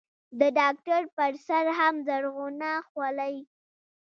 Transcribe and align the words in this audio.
د 0.39 0.41
ډاکتر 0.59 1.01
پر 1.15 1.33
سر 1.47 1.65
هم 1.79 1.95
زرغونه 2.07 2.69
خولۍ. 2.87 3.35